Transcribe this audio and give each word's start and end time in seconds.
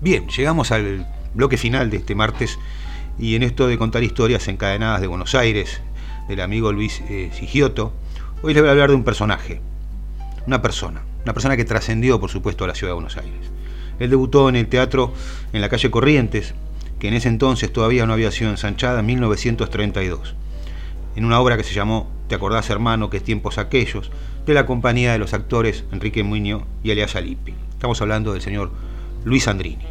Bien, 0.00 0.28
llegamos 0.28 0.70
al 0.70 1.08
bloque 1.34 1.56
final 1.56 1.90
de 1.90 1.96
este 1.96 2.14
martes 2.14 2.60
y 3.18 3.34
en 3.34 3.42
esto 3.42 3.66
de 3.66 3.78
contar 3.78 4.04
historias 4.04 4.46
encadenadas 4.46 5.00
de 5.00 5.08
Buenos 5.08 5.34
Aires, 5.34 5.80
del 6.28 6.40
amigo 6.40 6.70
Luis 6.70 7.02
eh, 7.08 7.32
Sigioto, 7.34 7.92
hoy 8.42 8.54
les 8.54 8.62
voy 8.62 8.68
a 8.68 8.72
hablar 8.72 8.90
de 8.90 8.94
un 8.94 9.02
personaje, 9.02 9.60
una 10.46 10.62
persona, 10.62 11.02
una 11.24 11.34
persona 11.34 11.56
que 11.56 11.64
trascendió 11.64 12.20
por 12.20 12.30
supuesto 12.30 12.62
a 12.62 12.68
la 12.68 12.76
ciudad 12.76 12.92
de 12.92 12.94
Buenos 12.94 13.16
Aires. 13.16 13.50
Él 13.98 14.10
debutó 14.10 14.48
en 14.48 14.54
el 14.54 14.68
teatro 14.68 15.12
en 15.52 15.60
la 15.60 15.68
calle 15.68 15.90
Corrientes, 15.90 16.54
que 17.00 17.08
en 17.08 17.14
ese 17.14 17.26
entonces 17.26 17.72
todavía 17.72 18.06
no 18.06 18.12
había 18.12 18.30
sido 18.30 18.50
ensanchada, 18.50 19.00
en 19.00 19.06
1932, 19.06 20.36
en 21.16 21.24
una 21.24 21.40
obra 21.40 21.56
que 21.56 21.64
se 21.64 21.74
llamó 21.74 22.08
Te 22.28 22.36
acordás 22.36 22.70
hermano, 22.70 23.10
que 23.10 23.18
tiempos 23.18 23.58
aquellos, 23.58 24.12
de 24.46 24.54
la 24.54 24.64
compañía 24.64 25.10
de 25.10 25.18
los 25.18 25.34
actores 25.34 25.82
Enrique 25.90 26.22
Muñoz 26.22 26.62
y 26.84 26.92
Elias 26.92 27.20
Lippi. 27.20 27.54
Estamos 27.72 28.00
hablando 28.00 28.32
del 28.32 28.42
señor 28.42 28.70
Luis 29.24 29.44
Sandrini. 29.44 29.84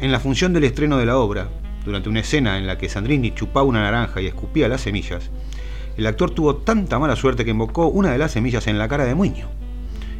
En 0.00 0.12
la 0.12 0.20
función 0.20 0.52
del 0.52 0.64
estreno 0.64 0.98
de 0.98 1.06
la 1.06 1.18
obra, 1.18 1.48
durante 1.84 2.08
una 2.08 2.20
escena 2.20 2.58
en 2.58 2.66
la 2.66 2.76
que 2.76 2.88
Sandrini 2.88 3.32
chupaba 3.32 3.66
una 3.66 3.82
naranja 3.82 4.20
y 4.20 4.26
escupía 4.26 4.68
las 4.68 4.80
semillas, 4.80 5.30
el 5.96 6.06
actor 6.06 6.30
tuvo 6.32 6.56
tanta 6.56 6.98
mala 6.98 7.16
suerte 7.16 7.44
que 7.44 7.52
invocó 7.52 7.86
una 7.86 8.10
de 8.10 8.18
las 8.18 8.32
semillas 8.32 8.66
en 8.66 8.76
la 8.76 8.88
cara 8.88 9.04
de 9.04 9.14
Muño. 9.14 9.48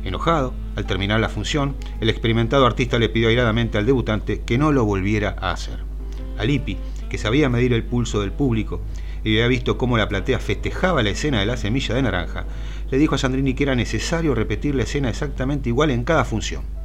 Enojado, 0.04 0.54
al 0.76 0.86
terminar 0.86 1.20
la 1.20 1.28
función, 1.28 1.76
el 2.00 2.08
experimentado 2.08 2.66
artista 2.66 2.98
le 2.98 3.08
pidió 3.08 3.28
airadamente 3.28 3.78
al 3.78 3.86
debutante 3.86 4.42
que 4.42 4.58
no 4.58 4.70
lo 4.70 4.84
volviera 4.84 5.36
a 5.40 5.50
hacer. 5.50 5.80
A 6.38 6.44
Lippi, 6.44 6.78
que 7.10 7.18
sabía 7.18 7.48
medir 7.48 7.72
el 7.72 7.84
pulso 7.84 8.20
del 8.20 8.32
público 8.32 8.80
y 9.24 9.32
había 9.32 9.48
visto 9.48 9.76
cómo 9.76 9.98
la 9.98 10.08
platea 10.08 10.38
festejaba 10.38 11.02
la 11.02 11.10
escena 11.10 11.40
de 11.40 11.46
la 11.46 11.56
semilla 11.56 11.96
de 11.96 12.02
naranja, 12.02 12.44
le 12.90 12.98
dijo 12.98 13.16
a 13.16 13.18
Sandrini 13.18 13.54
que 13.54 13.64
era 13.64 13.74
necesario 13.74 14.36
repetir 14.36 14.76
la 14.76 14.84
escena 14.84 15.10
exactamente 15.10 15.68
igual 15.68 15.90
en 15.90 16.04
cada 16.04 16.24
función. 16.24 16.77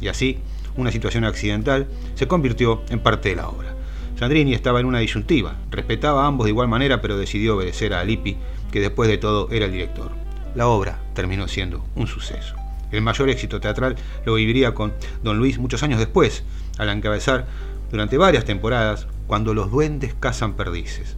Y 0.00 0.08
así, 0.08 0.38
una 0.76 0.92
situación 0.92 1.24
accidental 1.24 1.86
se 2.14 2.26
convirtió 2.28 2.82
en 2.90 3.00
parte 3.00 3.30
de 3.30 3.36
la 3.36 3.48
obra. 3.48 3.74
Sandrini 4.18 4.52
estaba 4.52 4.80
en 4.80 4.86
una 4.86 4.98
disyuntiva, 4.98 5.56
respetaba 5.70 6.24
a 6.24 6.26
ambos 6.26 6.44
de 6.44 6.50
igual 6.50 6.68
manera, 6.68 7.00
pero 7.00 7.16
decidió 7.16 7.56
obedecer 7.56 7.94
a 7.94 8.04
Lippi, 8.04 8.36
que 8.70 8.80
después 8.80 9.08
de 9.08 9.18
todo 9.18 9.48
era 9.50 9.66
el 9.66 9.72
director. 9.72 10.10
La 10.54 10.66
obra 10.66 10.98
terminó 11.14 11.48
siendo 11.48 11.84
un 11.94 12.06
suceso. 12.06 12.54
El 12.92 13.02
mayor 13.02 13.30
éxito 13.30 13.60
teatral 13.60 13.96
lo 14.26 14.34
viviría 14.34 14.74
con 14.74 14.92
Don 15.22 15.38
Luis 15.38 15.58
muchos 15.58 15.82
años 15.82 15.98
después, 15.98 16.42
al 16.76 16.88
encabezar 16.88 17.46
durante 17.90 18.18
varias 18.18 18.44
temporadas 18.44 19.06
Cuando 19.26 19.54
los 19.54 19.70
duendes 19.70 20.14
cazan 20.18 20.54
perdices. 20.54 21.16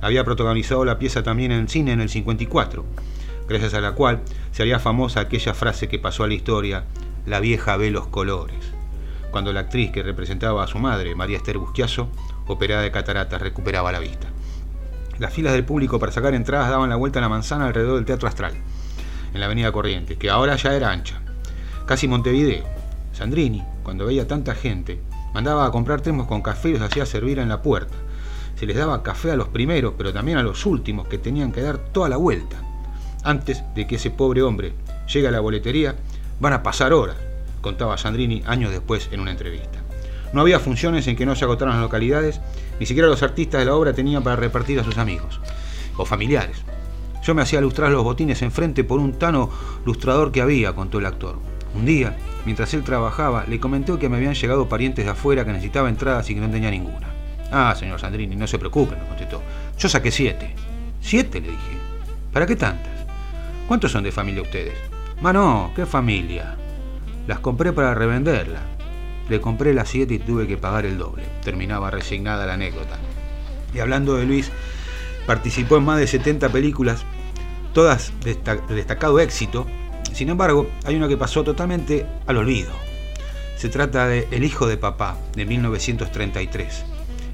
Había 0.00 0.24
protagonizado 0.24 0.84
la 0.84 0.98
pieza 0.98 1.22
también 1.22 1.52
en 1.52 1.68
cine 1.68 1.92
en 1.92 2.00
el 2.00 2.08
54, 2.08 2.84
gracias 3.48 3.72
a 3.74 3.80
la 3.80 3.92
cual 3.92 4.20
se 4.50 4.62
haría 4.62 4.80
famosa 4.80 5.20
aquella 5.20 5.54
frase 5.54 5.86
que 5.86 6.00
pasó 6.00 6.24
a 6.24 6.26
la 6.26 6.34
historia, 6.34 6.84
la 7.26 7.40
vieja 7.40 7.76
ve 7.76 7.90
los 7.90 8.08
colores, 8.08 8.72
cuando 9.30 9.52
la 9.52 9.60
actriz 9.60 9.90
que 9.92 10.02
representaba 10.02 10.64
a 10.64 10.66
su 10.66 10.78
madre, 10.78 11.14
María 11.14 11.36
Esther 11.36 11.58
Busquiazo, 11.58 12.08
operada 12.46 12.82
de 12.82 12.90
cataratas, 12.90 13.40
recuperaba 13.40 13.92
la 13.92 14.00
vista. 14.00 14.28
Las 15.18 15.32
filas 15.32 15.52
del 15.52 15.64
público 15.64 15.98
para 15.98 16.12
sacar 16.12 16.34
entradas 16.34 16.68
daban 16.68 16.90
la 16.90 16.96
vuelta 16.96 17.18
a 17.20 17.22
la 17.22 17.28
manzana 17.28 17.66
alrededor 17.66 17.96
del 17.96 18.04
Teatro 18.04 18.28
Astral, 18.28 18.54
en 19.32 19.40
la 19.40 19.46
Avenida 19.46 19.72
Corrientes, 19.72 20.18
que 20.18 20.30
ahora 20.30 20.56
ya 20.56 20.74
era 20.74 20.90
ancha. 20.90 21.20
Casi 21.86 22.08
Montevideo. 22.08 22.64
Sandrini, 23.12 23.62
cuando 23.82 24.06
veía 24.06 24.26
tanta 24.26 24.54
gente, 24.54 25.00
mandaba 25.32 25.66
a 25.66 25.70
comprar 25.70 26.00
termos 26.00 26.26
con 26.26 26.42
café 26.42 26.70
y 26.70 26.72
los 26.72 26.82
hacía 26.82 27.06
servir 27.06 27.38
en 27.38 27.48
la 27.48 27.62
puerta. 27.62 27.94
Se 28.56 28.66
les 28.66 28.76
daba 28.76 29.02
café 29.02 29.30
a 29.30 29.36
los 29.36 29.48
primeros, 29.48 29.94
pero 29.96 30.12
también 30.12 30.38
a 30.38 30.42
los 30.42 30.66
últimos, 30.66 31.08
que 31.08 31.18
tenían 31.18 31.52
que 31.52 31.62
dar 31.62 31.78
toda 31.78 32.08
la 32.08 32.16
vuelta. 32.16 32.60
Antes 33.24 33.62
de 33.74 33.86
que 33.86 33.96
ese 33.96 34.10
pobre 34.10 34.42
hombre 34.42 34.74
llegue 35.12 35.28
a 35.28 35.30
la 35.30 35.40
boletería, 35.40 35.96
van 36.42 36.54
a 36.54 36.62
pasar 36.64 36.92
horas, 36.92 37.14
contaba 37.60 37.96
Sandrini 37.96 38.42
años 38.46 38.72
después 38.72 39.08
en 39.12 39.20
una 39.20 39.30
entrevista. 39.30 39.78
No 40.32 40.40
había 40.40 40.58
funciones 40.58 41.06
en 41.06 41.14
que 41.14 41.24
no 41.24 41.36
se 41.36 41.44
agotaran 41.44 41.74
las 41.74 41.84
localidades, 41.84 42.40
ni 42.80 42.86
siquiera 42.86 43.06
los 43.06 43.22
artistas 43.22 43.60
de 43.60 43.66
la 43.66 43.76
obra 43.76 43.92
tenían 43.92 44.24
para 44.24 44.34
repartir 44.34 44.80
a 44.80 44.84
sus 44.84 44.98
amigos 44.98 45.40
o 45.96 46.04
familiares. 46.04 46.64
Yo 47.22 47.36
me 47.36 47.42
hacía 47.42 47.60
lustrar 47.60 47.92
los 47.92 48.02
botines 48.02 48.42
enfrente 48.42 48.82
por 48.82 48.98
un 48.98 49.12
tano 49.20 49.50
lustrador 49.84 50.32
que 50.32 50.42
había, 50.42 50.72
contó 50.72 50.98
el 50.98 51.06
actor. 51.06 51.38
Un 51.76 51.86
día, 51.86 52.16
mientras 52.44 52.74
él 52.74 52.82
trabajaba, 52.82 53.44
le 53.46 53.60
comentó 53.60 54.00
que 54.00 54.08
me 54.08 54.16
habían 54.16 54.34
llegado 54.34 54.68
parientes 54.68 55.04
de 55.04 55.12
afuera 55.12 55.44
que 55.44 55.52
necesitaba 55.52 55.88
entradas 55.88 56.28
y 56.28 56.34
que 56.34 56.40
no 56.40 56.50
tenía 56.50 56.72
ninguna. 56.72 57.06
Ah, 57.52 57.72
señor 57.78 58.00
Sandrini, 58.00 58.34
no 58.34 58.48
se 58.48 58.58
preocupe, 58.58 58.96
me 58.96 59.06
contestó. 59.06 59.40
Yo 59.78 59.88
saqué 59.88 60.10
siete. 60.10 60.56
¿Siete? 61.00 61.40
le 61.40 61.50
dije. 61.50 61.78
¿Para 62.32 62.46
qué 62.46 62.56
tantas? 62.56 63.06
¿Cuántos 63.68 63.92
son 63.92 64.02
de 64.02 64.10
familia 64.10 64.42
ustedes? 64.42 64.91
Ma 65.22 65.32
no, 65.32 65.70
¿qué 65.76 65.86
familia? 65.86 66.56
Las 67.28 67.38
compré 67.38 67.72
para 67.72 67.94
revenderla. 67.94 68.58
Le 69.28 69.40
compré 69.40 69.72
las 69.72 69.88
siete 69.88 70.14
y 70.14 70.18
tuve 70.18 70.48
que 70.48 70.56
pagar 70.56 70.84
el 70.84 70.98
doble. 70.98 71.22
Terminaba 71.44 71.92
resignada 71.92 72.44
la 72.44 72.54
anécdota. 72.54 72.98
Y 73.72 73.78
hablando 73.78 74.16
de 74.16 74.26
Luis, 74.26 74.50
participó 75.24 75.76
en 75.76 75.84
más 75.84 76.00
de 76.00 76.08
70 76.08 76.48
películas, 76.48 77.04
todas 77.72 78.12
de 78.24 78.36
destacado 78.74 79.20
éxito. 79.20 79.64
Sin 80.12 80.28
embargo, 80.28 80.68
hay 80.84 80.96
una 80.96 81.06
que 81.06 81.16
pasó 81.16 81.44
totalmente 81.44 82.04
al 82.26 82.38
olvido. 82.38 82.72
Se 83.56 83.68
trata 83.68 84.08
de 84.08 84.26
El 84.32 84.42
hijo 84.42 84.66
de 84.66 84.76
papá, 84.76 85.16
de 85.36 85.46
1933. 85.46 86.84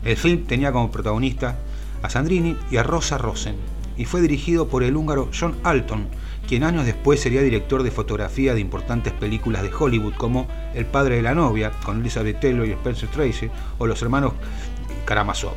El 0.05 0.17
film 0.19 0.45
tenía 0.45 0.73
como 0.73 0.91
protagonista 0.91 1.57
a 2.03 2.11
Sandrini 2.11 2.55
y 2.71 2.77
a 2.77 2.83
Rosa 2.83 3.17
Rosen, 3.17 3.57
y 3.97 4.05
fue 4.05 4.21
dirigido 4.21 4.69
por 4.69 4.83
el 4.83 4.95
húngaro 4.95 5.31
John 5.33 5.57
Alton, 5.65 6.09
quien 6.49 6.65
años 6.65 6.87
después 6.87 7.21
sería 7.21 7.43
director 7.43 7.83
de 7.83 7.91
fotografía 7.91 8.55
de 8.55 8.61
importantes 8.61 9.13
películas 9.13 9.63
de 9.63 9.71
Hollywood 9.73 10.15
como 10.15 10.49
El 10.75 10.87
padre 10.87 11.17
de 11.17 11.23
la 11.23 11.35
novia, 11.35 11.73
con 11.85 12.01
Elizabeth 12.01 12.41
Taylor 12.41 12.67
y 12.67 12.73
Spencer 12.73 13.11
Tracy, 13.11 13.51
o 13.77 13.87
Los 13.87 14.01
hermanos 14.01 14.33
Karamazov. 15.05 15.53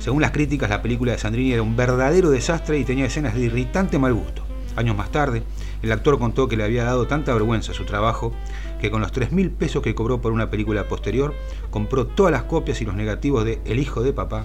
Según 0.00 0.22
las 0.22 0.32
críticas, 0.32 0.68
la 0.68 0.82
película 0.82 1.12
de 1.12 1.18
Sandrini 1.18 1.52
era 1.52 1.62
un 1.62 1.76
verdadero 1.76 2.30
desastre 2.30 2.76
y 2.76 2.84
tenía 2.84 3.06
escenas 3.06 3.34
de 3.34 3.42
irritante 3.42 4.00
mal 4.00 4.14
gusto. 4.14 4.42
Años 4.74 4.96
más 4.96 5.12
tarde, 5.12 5.44
el 5.80 5.92
actor 5.92 6.18
contó 6.18 6.48
que 6.48 6.56
le 6.56 6.64
había 6.64 6.82
dado 6.82 7.06
tanta 7.06 7.32
vergüenza 7.32 7.72
su 7.72 7.84
trabajo 7.84 8.32
que 8.80 8.90
con 8.90 9.00
los 9.00 9.12
3.000 9.12 9.52
pesos 9.52 9.80
que 9.80 9.94
cobró 9.94 10.20
por 10.20 10.32
una 10.32 10.50
película 10.50 10.88
posterior, 10.88 11.34
compró 11.70 12.06
todas 12.06 12.32
las 12.32 12.42
copias 12.42 12.80
y 12.82 12.84
los 12.84 12.96
negativos 12.96 13.44
de 13.44 13.60
El 13.64 13.78
hijo 13.78 14.02
de 14.02 14.12
papá 14.12 14.44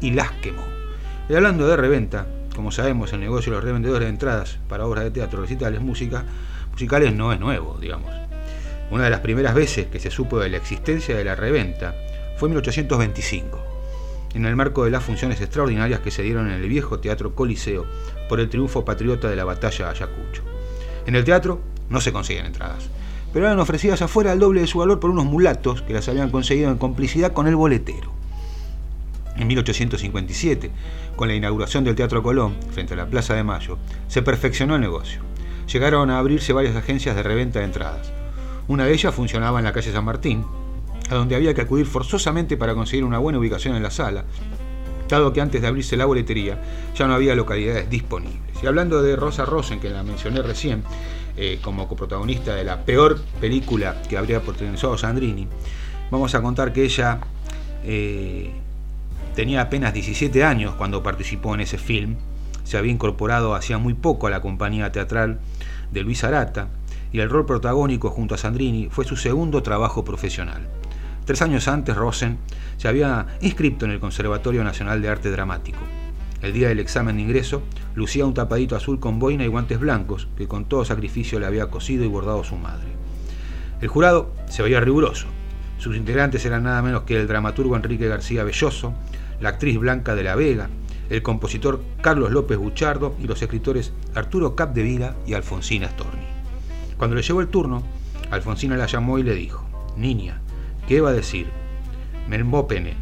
y 0.00 0.10
las 0.10 0.32
quemó. 0.32 0.62
Y 1.28 1.34
hablando 1.34 1.68
de 1.68 1.76
reventa, 1.76 2.26
como 2.54 2.70
sabemos, 2.70 3.12
el 3.12 3.20
negocio 3.20 3.52
de 3.52 3.56
los 3.56 3.64
revendedores 3.64 4.06
de 4.06 4.10
entradas 4.10 4.58
para 4.68 4.86
obras 4.86 5.04
de 5.04 5.10
teatro, 5.10 5.40
recitales, 5.40 5.80
música, 5.80 6.24
musicales 6.70 7.14
no 7.14 7.32
es 7.32 7.40
nuevo, 7.40 7.78
digamos. 7.80 8.10
Una 8.90 9.04
de 9.04 9.10
las 9.10 9.20
primeras 9.20 9.54
veces 9.54 9.86
que 9.86 10.00
se 10.00 10.10
supo 10.10 10.38
de 10.38 10.50
la 10.50 10.58
existencia 10.58 11.16
de 11.16 11.24
la 11.24 11.34
reventa 11.34 11.94
fue 12.36 12.48
en 12.48 12.54
1825, 12.54 13.58
en 14.34 14.46
el 14.46 14.56
marco 14.56 14.84
de 14.84 14.90
las 14.90 15.02
funciones 15.02 15.40
extraordinarias 15.40 16.00
que 16.00 16.10
se 16.10 16.22
dieron 16.22 16.50
en 16.50 16.62
el 16.62 16.68
viejo 16.68 17.00
Teatro 17.00 17.34
Coliseo 17.34 17.86
por 18.28 18.40
el 18.40 18.48
triunfo 18.48 18.84
patriota 18.84 19.28
de 19.28 19.36
la 19.36 19.44
batalla 19.44 19.86
de 19.86 19.90
Ayacucho. 19.92 20.42
En 21.06 21.16
el 21.16 21.24
teatro 21.24 21.60
no 21.88 22.00
se 22.00 22.12
consiguen 22.12 22.46
entradas, 22.46 22.88
pero 23.32 23.46
eran 23.46 23.60
ofrecidas 23.60 24.02
afuera 24.02 24.32
al 24.32 24.38
doble 24.38 24.60
de 24.60 24.66
su 24.66 24.78
valor 24.78 25.00
por 25.00 25.10
unos 25.10 25.24
mulatos 25.24 25.82
que 25.82 25.94
las 25.94 26.08
habían 26.08 26.30
conseguido 26.30 26.70
en 26.70 26.78
complicidad 26.78 27.32
con 27.32 27.46
el 27.46 27.56
boletero. 27.56 28.21
En 29.36 29.46
1857, 29.46 30.70
con 31.16 31.28
la 31.28 31.34
inauguración 31.34 31.84
del 31.84 31.94
Teatro 31.94 32.22
Colón, 32.22 32.54
frente 32.70 32.94
a 32.94 32.98
la 32.98 33.06
Plaza 33.06 33.34
de 33.34 33.44
Mayo, 33.44 33.78
se 34.08 34.22
perfeccionó 34.22 34.74
el 34.74 34.82
negocio. 34.82 35.22
Llegaron 35.72 36.10
a 36.10 36.18
abrirse 36.18 36.52
varias 36.52 36.76
agencias 36.76 37.16
de 37.16 37.22
reventa 37.22 37.60
de 37.60 37.64
entradas. 37.64 38.12
Una 38.68 38.84
de 38.84 38.92
ellas 38.92 39.14
funcionaba 39.14 39.58
en 39.58 39.64
la 39.64 39.72
calle 39.72 39.92
San 39.92 40.04
Martín, 40.04 40.44
a 41.08 41.14
donde 41.14 41.34
había 41.34 41.54
que 41.54 41.62
acudir 41.62 41.86
forzosamente 41.86 42.56
para 42.56 42.74
conseguir 42.74 43.04
una 43.04 43.18
buena 43.18 43.38
ubicación 43.38 43.74
en 43.74 43.82
la 43.82 43.90
sala, 43.90 44.24
dado 45.08 45.32
que 45.32 45.40
antes 45.40 45.60
de 45.60 45.68
abrirse 45.68 45.96
la 45.96 46.06
boletería 46.06 46.60
ya 46.94 47.06
no 47.06 47.14
había 47.14 47.34
localidades 47.34 47.88
disponibles. 47.88 48.62
Y 48.62 48.66
hablando 48.66 49.02
de 49.02 49.16
Rosa 49.16 49.44
Rosen, 49.44 49.80
que 49.80 49.90
la 49.90 50.02
mencioné 50.02 50.42
recién, 50.42 50.84
eh, 51.36 51.58
como 51.62 51.88
coprotagonista 51.88 52.54
de 52.54 52.64
la 52.64 52.84
peor 52.84 53.20
película 53.40 54.02
que 54.08 54.16
habría 54.16 54.40
protagonizado 54.40 54.96
Sandrini, 54.96 55.48
vamos 56.10 56.34
a 56.34 56.42
contar 56.42 56.72
que 56.72 56.84
ella 56.84 57.20
eh, 57.84 58.52
tenía 59.34 59.62
apenas 59.62 59.94
17 59.94 60.44
años 60.44 60.74
cuando 60.74 61.02
participó 61.02 61.54
en 61.54 61.60
ese 61.60 61.78
film, 61.78 62.16
se 62.64 62.78
había 62.78 62.92
incorporado 62.92 63.54
hacía 63.54 63.78
muy 63.78 63.94
poco 63.94 64.26
a 64.26 64.30
la 64.30 64.40
compañía 64.40 64.92
teatral 64.92 65.40
de 65.90 66.02
Luis 66.02 66.24
Arata, 66.24 66.68
y 67.12 67.20
el 67.20 67.30
rol 67.30 67.44
protagónico 67.44 68.10
junto 68.10 68.34
a 68.34 68.38
Sandrini 68.38 68.88
fue 68.90 69.04
su 69.04 69.16
segundo 69.16 69.62
trabajo 69.62 70.04
profesional. 70.04 70.66
Tres 71.24 71.42
años 71.42 71.68
antes, 71.68 71.94
Rosen 71.94 72.38
se 72.78 72.88
había 72.88 73.26
inscrito 73.40 73.84
en 73.84 73.92
el 73.92 74.00
Conservatorio 74.00 74.64
Nacional 74.64 75.02
de 75.02 75.08
Arte 75.08 75.30
Dramático. 75.30 75.80
El 76.40 76.52
día 76.52 76.68
del 76.68 76.80
examen 76.80 77.16
de 77.16 77.22
ingreso, 77.22 77.62
lucía 77.94 78.26
un 78.26 78.34
tapadito 78.34 78.74
azul 78.74 78.98
con 78.98 79.20
boina 79.20 79.44
y 79.44 79.48
guantes 79.48 79.78
blancos 79.78 80.26
que 80.36 80.48
con 80.48 80.64
todo 80.64 80.84
sacrificio 80.84 81.38
le 81.38 81.46
había 81.46 81.70
cosido 81.70 82.04
y 82.04 82.08
bordado 82.08 82.42
su 82.42 82.56
madre. 82.56 82.88
El 83.80 83.88
jurado 83.88 84.32
se 84.48 84.62
veía 84.62 84.80
riguroso. 84.80 85.28
Sus 85.78 85.96
integrantes 85.96 86.44
eran 86.44 86.64
nada 86.64 86.82
menos 86.82 87.02
que 87.02 87.20
el 87.20 87.28
dramaturgo 87.28 87.76
Enrique 87.76 88.08
García 88.08 88.42
Belloso, 88.42 88.94
la 89.42 89.48
actriz 89.48 89.76
Blanca 89.76 90.14
de 90.14 90.22
la 90.22 90.36
Vega, 90.36 90.70
el 91.10 91.22
compositor 91.22 91.82
Carlos 92.00 92.30
López 92.30 92.56
Buchardo 92.58 93.16
y 93.20 93.26
los 93.26 93.42
escritores 93.42 93.92
Arturo 94.14 94.54
Capdevila 94.54 95.16
y 95.26 95.34
Alfonsina 95.34 95.88
Storni. 95.88 96.22
Cuando 96.96 97.16
le 97.16 97.22
llegó 97.22 97.40
el 97.40 97.48
turno, 97.48 97.82
Alfonsina 98.30 98.76
la 98.76 98.86
llamó 98.86 99.18
y 99.18 99.24
le 99.24 99.34
dijo, 99.34 99.64
Niña, 99.96 100.40
¿qué 100.86 101.00
va 101.00 101.10
a 101.10 101.12
decir? 101.12 101.48
Mermbópene. 102.28 102.94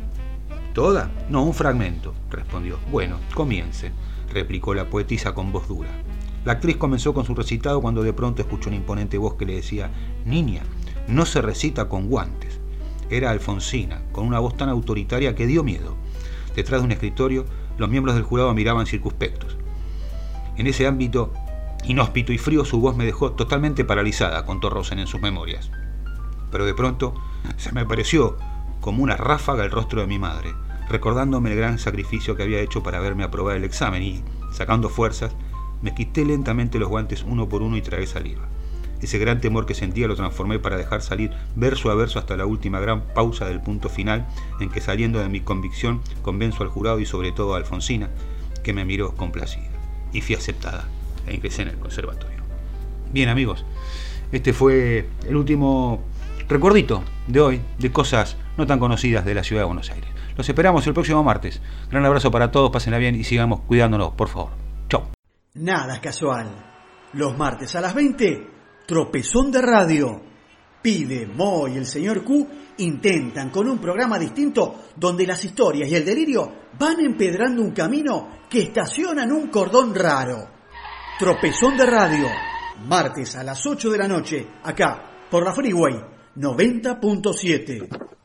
¿Toda? 0.73 1.11
No, 1.29 1.43
un 1.43 1.53
fragmento, 1.53 2.15
respondió. 2.31 2.79
Bueno, 2.91 3.19
comience, 3.35 3.93
replicó 4.33 4.73
la 4.73 4.89
poetisa 4.89 5.35
con 5.35 5.53
voz 5.53 5.69
dura. 5.69 5.91
La 6.47 6.53
actriz 6.53 6.79
comenzó 6.79 7.13
con 7.13 7.27
su 7.27 7.35
recitado 7.35 7.83
cuando 7.83 8.03
de 8.03 8.15
pronto 8.15 8.41
escuchó 8.41 8.71
una 8.71 8.79
imponente 8.79 9.19
voz 9.19 9.35
que 9.35 9.45
le 9.45 9.57
decía, 9.57 9.91
Niña, 10.25 10.63
no 11.07 11.27
se 11.27 11.43
recita 11.43 11.91
con 11.91 12.09
guantes. 12.09 12.61
Era 13.11 13.31
Alfonsina, 13.31 14.01
con 14.11 14.27
una 14.27 14.39
voz 14.39 14.57
tan 14.57 14.71
autoritaria 14.71 15.35
que 15.35 15.47
dio 15.47 15.63
miedo. 15.63 16.00
Detrás 16.55 16.81
de 16.81 16.87
un 16.87 16.93
escritorio, 16.93 17.45
los 17.79 17.89
miembros 17.89 18.15
del 18.15 18.25
jurado 18.25 18.53
miraban 18.55 18.87
circunspectos. 18.87 19.57
En 20.57 20.67
ese 20.67 20.87
ámbito 20.87 21.33
inhóspito 21.85 22.33
y 22.33 22.39
frío, 22.39 22.65
su 22.65 22.81
voz 22.81 22.97
me 22.97 23.05
dejó 23.05 23.33
totalmente 23.33 23.85
paralizada, 23.85 24.45
contó 24.45 24.71
Rosen 24.71 24.99
en 24.99 25.07
sus 25.07 25.21
memorias. 25.21 25.71
Pero 26.51 26.67
de 26.67 26.75
pronto 26.75 27.15
se 27.57 27.73
me 27.73 27.81
apareció 27.81 28.37
como 28.81 29.03
una 29.03 29.17
ráfaga 29.17 29.65
el 29.65 29.71
rostro 29.71 30.01
de 30.01 30.07
mi 30.07 30.19
madre, 30.19 30.53
recordándome 30.89 31.51
el 31.53 31.57
gran 31.57 31.79
sacrificio 31.79 32.37
que 32.37 32.43
había 32.43 32.61
hecho 32.61 32.83
para 32.83 33.01
verme 33.01 33.25
aprobar 33.25 33.57
el 33.57 33.65
examen 33.65 34.03
y, 34.03 34.25
sacando 34.53 34.89
fuerzas, 34.89 35.35
me 35.81 35.95
quité 35.95 36.25
lentamente 36.25 36.79
los 36.79 36.89
guantes 36.89 37.23
uno 37.23 37.49
por 37.49 37.63
uno 37.63 37.77
y 37.77 37.83
tragué 37.83 38.07
saliva. 38.07 38.50
Ese 39.03 39.19
gran 39.19 39.41
temor 39.41 39.67
que 39.67 39.75
sentía 39.75 40.09
lo 40.09 40.17
transformé 40.17 40.59
para 40.59 40.77
dejar 40.77 41.03
salir 41.03 41.33
verso 41.57 41.91
a 41.91 41.95
verso 41.95 42.19
hasta 42.19 42.37
la 42.37 42.47
última 42.47 42.81
gran 42.81 43.03
pausa 43.15 43.47
del 43.47 43.61
punto 43.61 43.89
final 43.89 44.27
en 44.61 44.71
que 44.71 44.81
saliendo 44.81 45.21
de 45.21 45.29
mi 45.29 45.41
convicción 45.41 46.03
convenzo 46.23 46.63
al 46.63 46.69
jurado 46.69 47.01
y 47.01 47.07
sobre 47.07 47.33
todo 47.33 47.55
a 47.55 47.59
Alfonsina, 47.59 48.11
que 48.63 48.73
me 48.73 48.85
miró 48.85 49.15
complacida. 49.17 49.69
Y 50.13 50.21
fui 50.21 50.35
aceptada 50.35 50.87
e 51.27 51.35
ingresé 51.35 51.63
en 51.63 51.69
el 51.69 51.79
conservatorio. 51.79 52.41
Bien 53.13 53.29
amigos, 53.29 53.65
este 54.33 54.53
fue 54.53 55.09
el 55.27 55.37
último 55.37 56.05
recordito 56.49 57.03
de 57.27 57.41
hoy 57.41 57.61
de 57.79 57.93
cosas 57.93 58.37
no 58.57 58.67
tan 58.67 58.79
conocidas 58.79 59.25
de 59.25 59.35
la 59.35 59.45
ciudad 59.45 59.63
de 59.63 59.67
Buenos 59.67 59.91
Aires. 59.91 60.11
Los 60.37 60.49
esperamos 60.49 60.87
el 60.87 60.95
próximo 60.95 61.23
martes. 61.25 61.61
Gran 61.91 62.05
abrazo 62.07 62.31
para 62.31 62.51
todos, 62.51 62.71
pásenla 62.71 62.99
bien 62.99 63.15
y 63.15 63.25
sigamos 63.25 63.61
cuidándonos, 63.63 64.13
por 64.13 64.29
favor. 64.29 64.51
Chau. 64.89 65.03
Nada 65.55 66.01
casual. 66.01 66.49
Los 67.13 67.37
martes 67.37 67.75
a 67.75 67.81
las 67.81 67.95
20, 67.95 68.60
tropezón 68.91 69.53
de 69.53 69.63
radio. 69.63 70.21
Pide, 70.83 71.25
Mo 71.25 71.69
y 71.69 71.77
el 71.77 71.87
señor 71.87 72.25
Q 72.25 72.49
intentan 72.79 73.49
con 73.49 73.69
un 73.69 73.79
programa 73.79 74.19
distinto 74.19 74.87
donde 74.97 75.25
las 75.29 75.45
historias 75.45 75.89
y 75.89 75.95
el 75.95 76.05
delirio 76.05 76.53
van 76.77 76.99
empedrando 76.99 77.63
un 77.63 77.71
camino 77.71 78.41
que 78.51 78.63
estaciona 78.63 79.23
en 79.23 79.31
un 79.31 79.47
cordón 79.47 79.95
raro. 79.95 80.51
Tropezón 81.21 81.77
de 81.77 81.87
radio. 81.87 82.27
Martes 82.89 83.37
a 83.37 83.45
las 83.45 83.65
8 83.65 83.91
de 83.91 83.99
la 83.99 84.09
noche, 84.09 84.45
acá, 84.65 85.29
por 85.31 85.45
la 85.45 85.53
Freeway 85.53 85.95
90.7. 86.35 88.20